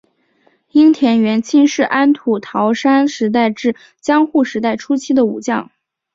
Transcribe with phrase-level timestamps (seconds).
[0.71, 5.69] 樱田元亲是安土桃山时代至江户时代初期的武将。